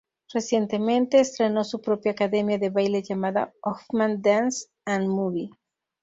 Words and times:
Recientemente 0.33 1.19
estrenó 1.19 1.63
su 1.63 1.79
propia 1.79 2.13
academia 2.13 2.57
de 2.57 2.71
baile 2.71 3.03
llamada 3.03 3.53
Hoffman 3.61 4.19
Dance 4.23 4.65
and 4.83 5.05
Move. 5.07 5.51